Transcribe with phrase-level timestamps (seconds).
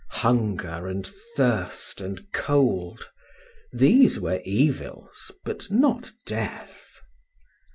[0.09, 1.05] Hunger and
[1.37, 3.11] thirst and cold
[3.71, 6.99] these were evils, but not death.